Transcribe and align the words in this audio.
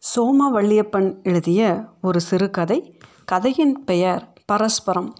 சோமா 0.00 0.46
வள்ளியப்பன் 0.52 1.22
எழுதிய 1.22 1.84
ஒரு 2.02 2.20
சிறுகதை 2.20 2.98
கதையின் 3.24 3.84
பெயர் 3.84 4.32
பரஸ்பரம். 4.46 5.14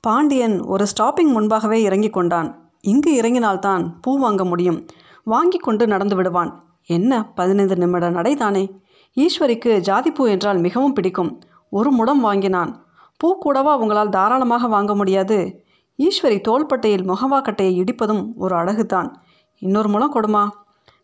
பாண்டியன் 0.00 0.60
ஒரு 0.60 0.86
ஸ்டாப்பிங் 0.96 1.32
முன்பாகவே 1.32 1.82
இறங்கிக் 1.82 2.12
கொண்டான். 2.12 2.70
இங்கு 2.80 3.20
இறங்கினால்தான் 3.20 3.92
பூ 4.00 4.18
வாங்க 4.18 4.44
முடியும். 4.44 4.86
வாங்கி 5.24 5.58
கொண்டு 5.58 5.86
நடந்து 5.86 6.16
விடுவான். 6.16 6.64
என்ன 6.86 7.32
பதினைந்து 7.32 7.76
நிமிட 7.76 8.10
நடைதானே? 8.10 8.80
ஈஸ்வரிக்கு 9.16 9.80
ஜாதிப்பூ 9.88 10.28
என்றால் 10.28 10.58
மிகவும் 10.58 10.92
பிடிக்கும். 10.92 11.38
ஒரு 11.70 11.90
முடம் 11.90 12.20
வாங்கினான். 12.20 12.86
பூ 13.16 13.38
கூடவா 13.38 13.76
உங்களால் 13.76 14.08
தாராளமாக 14.08 14.66
வாங்க 14.66 14.94
முடியாது? 14.94 15.64
ஈஸ்வரி 15.98 16.40
தோள்பட்டையில் 16.40 17.10
முகவாக்கட்டையை 17.10 17.86
இடிப்பதும் 17.86 18.32
ஒரு 18.36 18.56
அழகுதான். 18.56 19.14
இன்னொரு 19.58 19.88
முளம் 19.88 20.14
கொடுமா? 20.14 20.48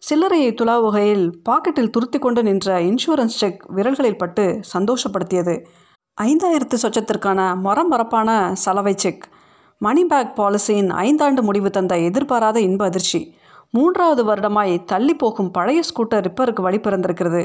சில்லறையை 0.03 0.51
துலாவுகையில் 0.55 1.25
பாக்கெட்டில் 1.49 1.93
துருத்தி 1.95 2.19
கொண்டு 2.19 2.43
நின்ற 2.43 2.75
இன்சூரன்ஸ் 2.81 3.39
செக் 3.41 3.63
விரல்களில் 3.77 4.19
பட்டு 4.19 4.45
சந்தோஷப்படுத்தியது. 4.75 5.55
ஐந்தாயிரத்து 6.19 6.77
சொச்சத்திற்கான 6.83 7.41
மரமரப்பான 7.65 8.53
சலவை 8.65 8.95
செக் 8.97 9.25
மணி 9.81 10.05
பேக் 10.05 10.33
பாலிசியின் 10.37 10.91
ஐந்தாண்டு 11.05 11.43
முடிவு 11.43 11.71
தந்த 11.71 11.99
எதிர்பாராத 11.99 12.61
இன்ப 12.61 12.85
அதிர்ச்சி. 12.85 13.21
மூன்றாவது 13.71 14.23
வருடமாய் 14.25 14.77
தள்ளி 14.85 15.15
போகும் 15.15 15.51
பழைய 15.51 15.83
ஸ்கூட்டர் 15.89 16.25
ரிப்பருக்கு 16.27 16.63
வழி 16.63 16.81
பிறந்திருக்கிறது. 16.81 17.43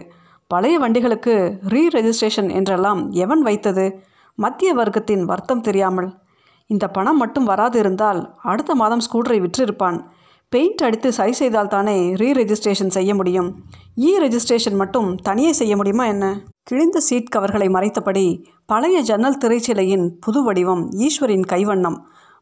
பழைய 0.51 0.77
வண்டிகளுக்கு 0.79 1.35
ரீ 1.73 1.83
ரெஜிஸ்ட்ரேஷன் 1.97 2.49
என்றெல்லாம் 2.51 3.01
எவன் 3.25 3.41
வைத்தது? 3.41 3.85
மத்திய 4.35 4.71
வர்க்கத்தின் 4.75 5.23
வருத்தம் 5.23 5.61
தெரியாமல். 5.61 6.09
இந்த 6.69 6.85
பணம் 6.87 7.17
மட்டும் 7.17 7.43
வராது 7.43 7.77
இருந்தால் 7.79 8.21
அடுத்த 8.51 8.75
மாதம் 8.75 9.05
ஸ்கூட்டரை 9.05 9.39
விற்றிருப்பான். 9.45 9.99
பெயிண்ட் 10.53 10.81
அடித்து 10.81 11.13
சரி 11.13 11.31
செய்தால் 11.31 11.67
தானே 11.67 12.13
ரீ 12.13 12.29
ரெஜிஸ்ட்ரேஷன் 12.39 12.95
செய்ய 12.95 13.15
முடியும். 13.15 13.63
இ 13.97 14.09
ரெஜிஸ்ட்ரேஷன் 14.19 14.75
மட்டும் 14.75 15.15
தனியே 15.15 15.53
செய்ய 15.53 15.75
முடியுமா 15.75 16.05
என்ன? 16.05 16.41
கிழிந்த 16.63 16.99
சீட் 16.99 17.27
கவர்களை 17.27 17.67
மறைத்தபடி 17.67 18.45
பழைய 18.65 19.01
ஜன்னல் 19.01 19.37
திரைச்சிலையின் 19.37 20.07
புது 20.19 20.43
வடிவம் 20.43 20.91
ஈஸ்வரின் 20.91 21.45
கைவண்ணம். 21.51 21.97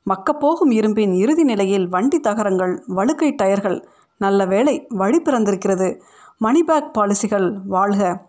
மக்கப்போகும் 0.05 0.71
இரும்பின் 0.71 1.13
இறுதி 1.13 1.43
நிலையில் 1.43 1.87
வண்டி 1.87 2.19
தகரங்கள் 2.19 2.83
வழுக்கை 2.87 3.35
டயர்கள் 3.41 3.83
நல்ல 4.17 4.45
வேளை 4.45 4.85
வழி 4.89 5.19
பிறந்திருக்கிறது. 5.19 6.01
மணிபேக் 6.43 6.93
பாலிசிகள் 6.97 7.53
வாழ்க. 7.65 8.27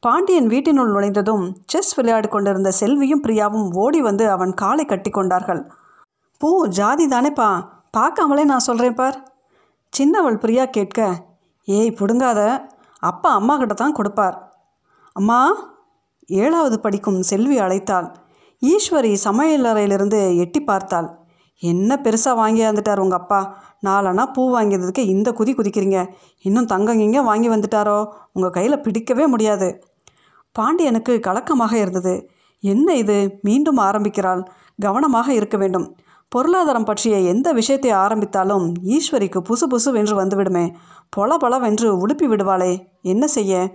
பாண்டியன் 0.00 0.46
வீட்டினுள் 0.46 0.92
நுழைந்ததும் 0.92 1.56
செஸ் 1.66 1.94
விளையாடி 1.94 2.28
கொண்டிருந்த 2.28 2.72
செல்வியும் 2.80 3.22
பிரியாவும் 3.22 3.74
ஓடி 3.74 4.00
வந்து 4.00 4.30
அவன் 4.30 4.54
காலை 4.54 4.84
கட்டி 4.84 5.10
கொண்டார்கள். 5.10 5.70
பூ 6.38 6.66
ஜாதி 6.66 7.06
தானேப்பா. 7.06 7.68
பார்க்காமலே 7.96 8.44
நான் 8.44 8.58
சொல்கிறேன் 8.58 8.94
பார். 8.94 9.29
சின்னவள் 9.92 10.38
பிரியா 10.38 10.64
கேட்க 10.64 11.26
ஏய் 11.64 11.96
பிடுங்காத. 11.98 12.62
அப்பா 13.00 13.30
அம்மா 13.30 13.56
கிட்ட 13.56 13.74
தான் 13.74 13.92
கொடுப்பார். 13.92 14.36
அம்மா? 15.12 15.38
ஏழாவது 16.26 16.80
படிக்கும் 16.80 17.22
செல்வி 17.22 17.58
அழைத்தாள். 17.60 18.06
ஈஸ்வரி 18.62 19.16
சமையலறையிலிருந்து 19.24 20.36
எட்டி 20.36 20.60
பார்த்தாள். 20.62 21.08
என்ன 21.58 22.00
பெருசாக 22.02 22.40
வாங்கியாந்துட்டார் 22.40 22.98
உங்கள் 22.98 23.18
அப்பா? 23.18 23.40
நாலனா 23.86 24.32
பூ 24.32 24.42
வாங்கியதுக்கு 24.56 24.98
இந்த 24.98 25.30
குதி 25.30 25.54
குதிக்கிறீங்க. 25.54 26.08
இன்னும் 26.42 26.66
தங்கம் 26.66 26.98
இங்கே 26.98 27.20
வாங்கி 27.20 27.48
வந்துட்டாரோ? 27.48 27.98
உங்கள் 28.32 28.50
கையில் 28.50 28.80
பிடிக்கவே 28.80 29.26
முடியாது. 29.26 29.84
பாண்டியனுக்கு 30.52 31.20
கலக்கமாக 31.20 31.74
இருந்தது. 31.78 32.30
என்ன 32.60 32.94
இது? 32.94 33.38
மீண்டும் 33.42 33.76
ஆரம்பிக்கிறாள். 33.76 34.42
கவனமாக 34.78 35.32
இருக்க 35.32 35.56
வேண்டும். 35.56 35.96
பொருளாதாரம் 36.34 36.84
பற்றிய 36.84 37.18
எந்த 37.18 37.52
விஷயத்தை 37.52 37.90
ஆரம்பித்தாலும் 37.90 38.66
ஈஸ்வரிக்கு 38.84 39.40
புசு 39.48 39.66
புசு 39.70 39.90
வென்று 39.92 40.14
வந்துவிடுமே. 40.20 40.74
பொல 41.16 41.36
பலவென்று 41.36 42.06
உடுப்பி 42.06 42.26
விடுவாளே. 42.26 42.72
என்ன 43.02 43.26
செய்ய? 43.26 43.72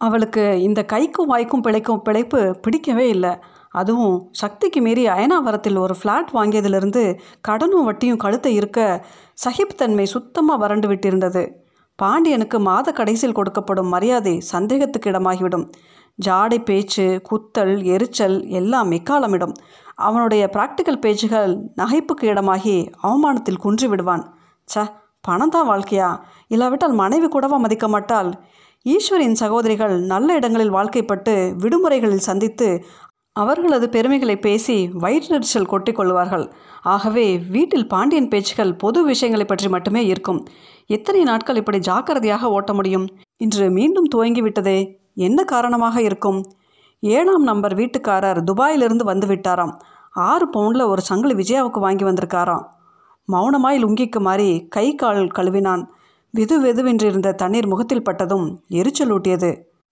அவளுக்கு 0.00 0.62
இந்த 0.62 0.84
கைக்கும் 0.92 1.26
வாய்க்கும் 1.26 1.62
பிழைக்கும் 1.62 2.02
பிழைப்பு 2.02 2.40
பிடிக்கவே 2.62 3.08
இல்லை. 3.08 3.30
அதுவும் 3.70 4.28
சக்திக்கு 4.32 4.80
மீறி 4.80 5.06
அயனாவரத்தில் 5.06 5.78
ஒரு 5.78 5.94
ஃப்ளாட் 6.02 6.28
வாங்கியதிலிருந்து 6.34 7.18
கடனும் 7.48 7.86
வட்டியும் 7.88 8.16
கழுத்தை 8.16 8.54
இருக்க 8.54 9.06
சகிப்புத்தன்மை 9.44 10.04
சுத்தமாக 10.04 10.60
வறண்டு 10.60 10.88
விட்டிருந்தது. 10.88 11.44
பாண்டியனுக்கு 11.98 12.60
மாத 12.60 12.92
கடைசியில் 12.92 13.36
கொடுக்கப்படும் 13.36 13.92
மரியாதை 13.96 14.42
சந்தேகத்துக்கு 14.52 15.10
இடமாகிவிடும். 15.10 15.66
ஜாடை 16.18 16.58
பேச்சு 16.64 17.20
குத்தல் 17.30 17.82
எரிச்சல் 17.84 18.46
எல்லாம் 18.48 18.90
எக்காலமிடும். 18.90 19.54
அவனுடைய 19.94 20.50
பிராக்டிக்கல் 20.52 21.02
பேச்சுகள் 21.04 21.52
நகைப்புக்கு 21.76 22.24
இடமாகி 22.24 22.76
அவமானத்தில் 23.02 23.62
குன்றி 23.64 23.86
விடுவான். 23.86 24.24
ச 24.74 24.84
பணம் 25.20 25.48
தான் 25.48 25.68
வாழ்க்கையா? 25.68 26.10
இல்லாவிட்டால் 26.48 26.92
மனைவி 26.92 27.28
கூடவா 27.28 27.56
மதிக்க 27.56 27.88
மாட்டால் 27.88 28.30
ஈஸ்வரின் 28.86 29.32
சகோதரிகள் 29.32 30.00
நல்ல 30.00 30.34
இடங்களில் 30.34 30.72
வாழ்க்கைப்பட்டு 30.72 31.32
விடுமுறைகளில் 31.62 32.26
சந்தித்து 32.28 32.84
அவர்களது 33.32 33.88
பெருமைகளை 33.88 34.36
பேசி 34.36 34.88
வயிற்றெரிச்சல் 35.00 35.66
கொட்டிக் 35.66 35.94
கொள்வார்கள். 35.94 36.44
ஆகவே 36.82 37.38
வீட்டில் 37.38 37.86
பாண்டியன் 37.86 38.28
பேச்சுகள் 38.28 38.74
பொது 38.74 39.04
விஷயங்களை 39.04 39.46
பற்றி 39.46 39.68
மட்டுமே 39.68 40.06
இருக்கும். 40.06 40.46
எத்தனை 40.86 41.22
நாட்கள் 41.22 41.56
இப்படி 41.56 41.78
ஜாக்கிரதையாக 41.78 42.50
ஓட்ட 42.50 42.72
முடியும்? 42.72 43.06
இன்று 43.36 43.70
மீண்டும் 43.70 44.08
துவங்கிவிட்டதே. 44.14 44.78
என்ன 45.16 45.44
காரணமாக 45.44 46.02
இருக்கும்? 46.02 46.40
ஏழாம் 47.00 47.42
நம்பர் 47.42 47.74
வீட்டுக்காரர் 47.74 48.40
துபாயிலிருந்து 48.50 49.04
வந்து 49.04 49.26
விட்டாராம். 49.26 49.74
ஆறு 50.10 50.46
பவுண்டில் 50.56 50.86
ஒரு 50.86 51.02
சங்கிலி 51.02 51.34
விஜயாவுக்கு 51.34 51.80
வாங்கி 51.80 52.04
வந்திருக்காராம். 52.04 52.64
மௌனமாய் 53.32 53.82
லுங்கிக்கு 53.82 54.20
மாறி 54.20 54.66
கை 54.68 54.94
கால் 54.94 55.26
கழுவினான். 55.26 55.82
வெது 56.34 56.56
வெதுவென்றிருந்த 56.60 57.32
தண்ணீர் 57.32 57.66
முகத்தில் 57.66 58.02
பட்டதும் 58.02 58.46
எரிச்சல் 58.68 59.12
ஊட்டியது. 59.12 59.50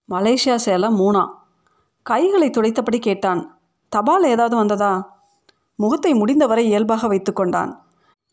மலேசியா 0.09 0.55
சேலம் 0.55 0.99
மூணா. 0.99 1.23
கைகளை 2.01 2.49
துடைத்தபடி 2.49 2.99
கேட்டான். 2.99 3.41
தபால் 3.89 4.23
ஏதாவது 4.23 4.55
வந்ததா? 4.55 4.93
முகத்தை 5.75 6.13
முடிந்தவரை 6.13 6.65
இயல்பாக 6.65 7.07
வைத்து 7.07 7.33
கொண்டான். 7.33 7.71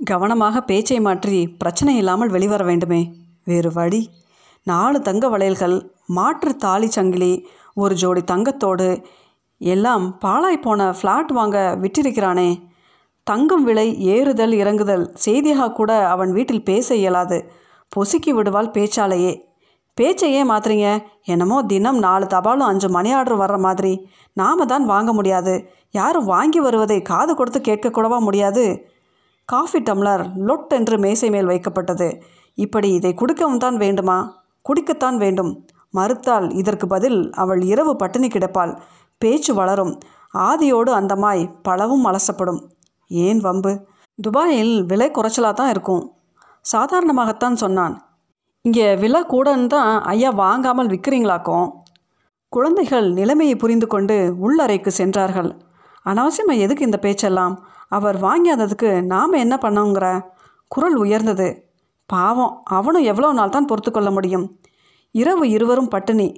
கவனமாக 0.01 0.61
பேச்சை 0.61 1.01
மாற்றி 1.01 1.49
பிரச்சனை 1.49 1.97
இல்லாமல் 1.97 2.29
வெளிவர 2.29 2.65
வேண்டுமே. 2.65 3.03
வேறு 3.45 3.73
வழி 3.73 4.09
நாலு 4.63 5.03
தங்க 5.03 5.29
வளையல்கள் 5.29 5.91
மாற்று 6.07 6.57
தாலி 6.57 6.87
சங்கிலி 6.87 7.47
ஒரு 7.75 7.95
ஜோடி 7.95 8.23
தங்கத்தோடு 8.23 9.05
எல்லாம் 9.59 10.19
பாழாய் 10.19 10.57
போன 10.57 10.95
ஃப்ளாட் 11.03 11.33
வாங்க 11.33 11.79
விட்டிருக்கிறானே. 11.83 12.63
தங்கம் 13.25 13.65
விலை 13.65 14.07
ஏறுதல் 14.07 14.53
இறங்குதல். 14.53 15.09
செய்தியாக 15.15 15.73
கூட 15.73 16.07
அவன் 16.07 16.33
வீட்டில் 16.33 16.63
பேச 16.63 16.95
இயலாது. 16.95 17.51
பொசுக்கி 17.97 18.31
விடுவாள் 18.31 18.67
பேச்சாலேயே. 18.67 19.43
பேச்சையே 19.95 20.45
மாத்துறீங்க? 20.45 21.05
என்னமோ 21.25 21.63
தினம் 21.63 21.99
நாலு 21.99 22.27
தபாலும் 22.27 22.71
அஞ்சு 22.71 22.89
மணி 22.89 23.13
ஆர்டர் 23.13 23.39
வர்ற 23.39 23.59
மாதிரி. 23.59 24.09
நாம 24.33 24.65
தான் 24.65 24.85
வாங்க 24.85 25.13
முடியாது. 25.13 25.69
யாரும் 25.91 26.25
வாங்கி 26.25 26.61
வருவதை 26.61 27.03
காது 27.03 27.35
கொடுத்து 27.35 27.61
கேட்கக்கூடவா 27.61 28.19
முடியாது? 28.19 28.91
காஃபி 29.45 29.79
டம்ளர் 29.79 30.25
லொட் 30.37 30.69
என்று 30.69 30.99
மேசை 30.99 31.31
மேல் 31.31 31.47
வைக்கப்பட்டது. 31.47 32.21
இப்படி 32.55 32.93
இதை 32.93 33.15
கொடுக்கவும் 33.15 33.59
தான் 33.59 33.77
வேண்டுமா? 33.77 34.42
குடிக்கத்தான் 34.69 35.17
வேண்டும். 35.17 35.67
மறுத்தால் 35.91 36.51
இதற்கு 36.51 36.87
பதில் 36.87 37.31
அவள் 37.33 37.63
இரவு 37.63 37.97
பட்டினி 37.97 38.29
கிடப்பாள். 38.29 38.79
பேச்சு 39.19 39.55
வளரும். 39.55 39.99
ஆதியோடு 40.35 40.91
அந்தமாய் 41.01 41.51
பலவும் 41.63 42.05
அலசப்படும். 42.07 42.61
ஏன் 43.07 43.39
வம்பு? 43.39 43.87
துபாயில் 44.23 44.85
விலை 44.85 45.11
குறைச்சலாக 45.11 45.53
தான் 45.53 45.69
இருக்கும். 45.69 46.15
சாதாரணமாகத்தான் 46.73 47.53
சொன்னான். 47.53 47.95
இங்கே 48.63 48.97
விலை 48.97 49.21
கூடன்னு 49.23 49.67
தான் 49.67 50.03
ஐயா 50.03 50.31
வாங்காமல் 50.31 50.87
விற்கிறீங்களாக்கும்? 50.87 51.69
குழந்தைகள் 52.49 53.13
நிலைமையை 53.13 53.57
புரிந்து 53.57 53.87
கொண்டு 53.87 54.17
உள்ளறைக்கு 54.41 54.89
சென்றார்கள். 54.89 55.51
அனாவசியமாக 56.07 56.59
எதுக்கு 56.59 56.85
இந்த 56.85 56.99
பேச்செல்லாம்? 56.99 57.65
அவர் 57.89 58.17
வாங்கியாததுக்கு 58.23 59.03
நாம் 59.03 59.33
என்ன 59.33 59.59
பண்ணோங்கிற 59.63 60.21
குரல் 60.69 60.95
உயர்ந்தது. 60.95 61.49
பாவம் 62.15 62.55
அவனும் 62.77 63.09
எவ்வளோ 63.13 63.29
நாள் 63.39 63.55
தான் 63.57 63.69
பொறுத்து 63.71 63.91
கொள்ள 63.91 64.09
முடியும்? 64.11 64.47
இரவு 65.15 65.45
இருவரும் 65.49 65.93
பட்டினி. 65.95 66.29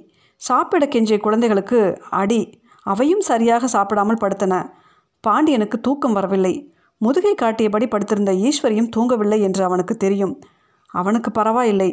சாப்பிட 0.41 0.83
கெஞ்சிய 0.85 1.17
குழந்தைகளுக்கு 1.19 1.79
அடி 2.21 2.41
அவையும் 2.85 3.23
சரியாக 3.29 3.67
சாப்பிடாமல் 3.67 4.21
படுத்தன. 4.23 4.53
பாண்டியனுக்கு 5.23 5.77
தூக்கம் 5.79 6.15
வரவில்லை. 6.17 6.53
முதுகை 7.01 7.33
காட்டியபடி 7.35 7.85
படுத்திருந்த 7.87 8.31
ஈஸ்வரியும் 8.47 8.91
தூங்கவில்லை 8.95 9.39
என்று 9.47 9.61
அவனுக்கு 9.63 9.95
தெரியும். 10.03 10.33
அவனுக்கு 10.93 11.29
பரவாயில்லை. 11.31 11.89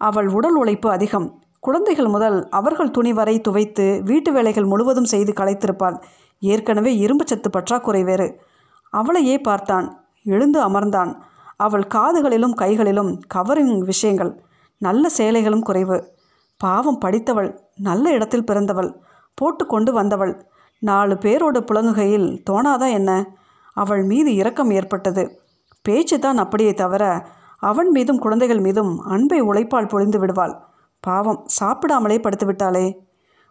அவள் 0.00 0.28
உடல் 0.28 0.56
உழைப்பு 0.60 0.88
அதிகம். 0.90 1.26
குழந்தைகள் 1.62 2.10
முதல் 2.14 2.38
அவர்கள் 2.58 2.94
துணி 2.96 3.12
வரை 3.12 3.34
துவைத்து 3.48 3.86
வீட்டு 4.02 4.30
வேலைகள் 4.32 4.70
முழுவதும் 4.72 5.10
செய்து 5.12 5.32
களைத்திருப்பாள். 5.40 5.96
ஏற்கனவே 6.42 6.90
இரும்பு 6.96 7.24
சத்து 7.26 7.48
பற்றாக்குறை 7.50 8.02
வேறு. 8.04 8.28
அவளையே 8.92 9.36
பார்த்தான். 9.40 9.86
எழுந்து 10.26 10.58
அமர்ந்தான். 10.68 11.12
அவள் 11.56 11.86
காதுகளிலும் 11.94 12.54
கைகளிலும் 12.54 13.20
கவரிங் 13.34 13.78
விஷயங்கள் 13.78 14.42
நல்ல 14.78 15.08
சேலைகளும் 15.18 15.62
குறைவு. 15.62 16.14
பாவம் 16.56 16.98
படித்தவள் 16.98 17.60
நல்ல 17.76 18.10
இடத்தில் 18.10 18.44
பிறந்தவள் 18.44 19.00
போட்டு 19.34 19.66
கொண்டு 19.66 19.92
வந்தவள் 19.92 20.46
நாலு 20.78 21.18
பேரோடு 21.18 21.60
புழங்குகையில் 21.60 22.42
தோணாதா 22.50 22.90
என்ன? 22.90 23.10
அவள் 23.72 24.02
மீது 24.02 24.34
இரக்கம் 24.34 24.70
ஏற்பட்டது. 24.70 25.40
பேச்சு 25.82 26.18
தான் 26.18 26.38
அப்படியே 26.38 26.74
தவிர 26.74 27.26
அவன் 27.58 27.90
மீதும் 27.90 28.18
குழந்தைகள் 28.18 28.60
மீதும் 28.60 28.98
அன்பை 28.98 29.40
உழைப்பால் 29.40 29.86
பொழிந்து 29.86 30.18
விடுவாள். 30.18 30.54
பாவம் 31.00 31.46
சாப்பிடாமலே 31.60 32.18
படுத்து 32.18 32.46
விட்டாளே 32.46 33.04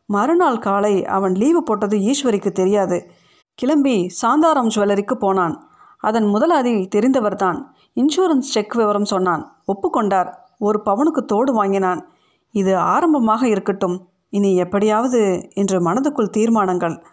மறுநாள் 0.05 0.59
காலை 0.59 1.05
அவன் 1.05 1.35
லீவு 1.35 1.63
போட்டது 1.63 1.97
ஈஸ்வரிக்கு 1.97 2.51
தெரியாது. 2.51 3.09
கிளம்பி 3.53 4.11
சாந்தாராம் 4.21 4.71
ஜுவல்லரிக்கு 4.75 5.13
போனான். 5.13 5.55
அதன் 5.97 6.25
முதலாளி 6.25 6.87
தெரிந்தவர்தான். 6.95 7.61
இன்சூரன்ஸ் 7.95 8.39
செக் 8.39 8.73
விவரம் 8.73 9.05
சொன்னான். 9.05 9.55
ஒப்புக்கொண்டார். 9.73 10.33
ஒரு 10.59 10.81
பவனுக்கு 10.85 11.25
தோடு 11.25 11.53
வாங்கினான். 11.53 12.07
இது 12.51 12.77
ஆரம்பமாக 12.77 13.47
இருக்கட்டும். 13.47 14.07
இனி 14.29 14.55
எப்படியாவது 14.55 15.49
என்று 15.53 15.81
மனதுக்குள் 15.81 16.29
தீர்மானங்கள். 16.29 17.03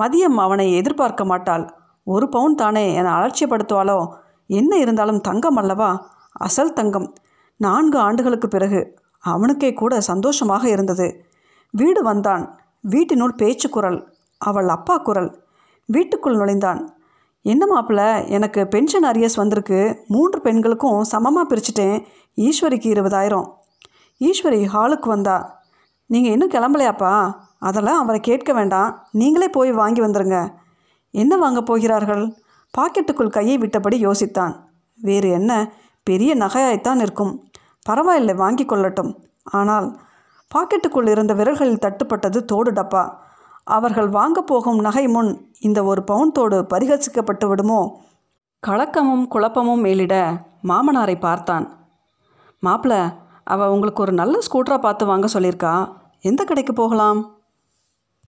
மதியம் 0.00 0.36
அவனை 0.36 0.74
எதிர்பார்க்க 0.74 1.24
மாட்டாள். 1.24 1.74
ஒரு 2.04 2.28
பவுன் 2.28 2.54
தானே 2.54 2.94
என 2.94 3.12
அலட்சியப்படுத்துவாளோ? 3.12 4.08
என்ன 4.46 4.76
இருந்தாலும் 4.76 5.20
தங்கம் 5.20 5.56
அல்லவா? 5.56 6.10
அசல் 6.32 6.72
தங்கம். 6.72 7.12
நான்கு 7.56 7.98
ஆண்டுகளுக்கு 7.98 8.48
பிறகு 8.48 8.98
அவனுக்கே 9.20 9.72
கூட 9.72 10.00
சந்தோஷமாக 10.00 10.68
இருந்தது. 10.68 11.24
வீடு 11.70 12.02
வந்தான். 12.02 12.58
வீட்டினுள் 12.80 13.34
பேச்சு 13.34 13.68
குரல். 13.68 14.14
அவள் 14.38 14.68
அப்பா 14.68 14.98
குரல். 14.98 15.42
வீட்டுக்குள் 15.86 16.36
நுழைந்தான். 16.36 16.97
என்ன 17.42 17.66
மாப்பிள்ள 17.74 18.28
எனக்கு 18.28 18.66
பென்ஷன் 18.66 19.04
அரியஸ் 19.04 19.36
வந்திருக்கு. 19.36 20.04
மூன்று 20.08 20.40
பெண்களுக்கும் 20.40 21.04
சமமாக 21.04 21.54
பிரிச்சுட்டேன். 21.54 22.04
ஈஸ்வரிக்கு 22.36 22.88
இருபதாயிரம். 22.94 23.52
ஈஸ்வரி 24.20 24.66
ஹாலுக்கு 24.74 25.06
வந்தா. 25.06 25.62
நீங்கள் 26.06 26.30
இன்னும் 26.30 26.50
கிளம்பலையாப்பா? 26.50 27.34
அதெல்லாம் 27.58 28.00
அவரை 28.00 28.20
கேட்க 28.20 28.52
வேண்டாம். 28.52 29.06
நீங்களே 29.12 29.48
போய் 29.48 29.72
வாங்கி 29.72 30.00
வந்துருங்க. 30.00 30.54
என்ன 31.10 31.36
வாங்க 31.36 31.62
போகிறார்கள்? 31.62 32.36
பாக்கெட்டுக்குள் 32.78 33.30
கையை 33.30 33.58
விட்டபடி 33.58 34.10
யோசித்தான். 34.10 34.54
வேறு 34.94 35.30
என்ன? 35.30 35.72
பெரிய 36.02 36.36
நகையாய்த்தான் 36.36 36.96
இருக்கும் 36.96 37.50
பரவாயில்லை 37.82 38.34
வாங்கி 38.34 38.64
கொள்ளட்டும். 38.64 39.14
ஆனால் 39.42 40.00
பாக்கெட்டுக்குள் 40.54 41.08
இருந்த 41.08 41.34
விரல்களில் 41.34 41.82
தட்டுப்பட்டது 41.84 42.44
தோடு 42.44 42.72
டப்பா 42.72 43.12
அவர்கள் 43.68 44.08
வாங்க 44.08 44.42
போகும் 44.42 44.78
நகை 44.78 45.08
முன் 45.08 45.52
இந்த 45.60 45.84
ஒரு 45.84 46.02
பவுன் 46.02 46.32
பரிகசிக்கப்பட்டு 46.74 47.46
விடுமோ? 47.46 48.00
கலக்கமும் 48.66 49.28
குழப்பமும் 49.28 49.80
மேலிட 49.80 50.44
மாமனாரை 50.68 51.18
பார்த்தான். 51.18 51.86
மாப்பிள்ள 52.62 53.14
அவள் 53.44 53.68
உங்களுக்கு 53.68 54.02
ஒரு 54.02 54.12
நல்ல 54.12 54.38
ஸ்கூட்டரை 54.38 54.78
பார்த்து 54.78 55.06
வாங்க 55.06 55.26
சொல்லியிருக்கா. 55.32 55.92
எந்த 56.20 56.44
கடைக்கு 56.44 56.72
போகலாம்? 56.72 57.37